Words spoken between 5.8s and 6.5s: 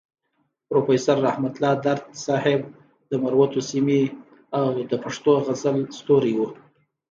ستوری وو.